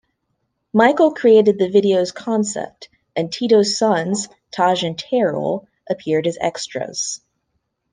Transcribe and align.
Michael 0.73 1.13
created 1.13 1.59
the 1.59 1.69
video's 1.69 2.11
concept, 2.11 2.89
and 3.15 3.31
Tito's 3.31 3.77
sons 3.77 4.29
Taj 4.49 4.81
and 4.83 4.97
Taryll 4.97 5.67
appeared 5.87 6.25
as 6.25 6.39
extras. 6.41 7.21